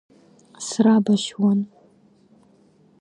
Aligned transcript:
Срабашьуан… 0.65 1.59